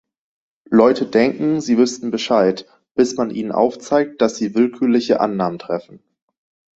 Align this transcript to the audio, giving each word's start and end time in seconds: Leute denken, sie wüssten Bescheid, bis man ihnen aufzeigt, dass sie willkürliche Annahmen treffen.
Leute 0.71 1.05
denken, 1.05 1.61
sie 1.61 1.77
wüssten 1.77 2.09
Bescheid, 2.09 2.65
bis 2.95 3.17
man 3.17 3.29
ihnen 3.29 3.51
aufzeigt, 3.51 4.19
dass 4.19 4.35
sie 4.35 4.55
willkürliche 4.55 5.19
Annahmen 5.19 5.59
treffen. 5.59 6.01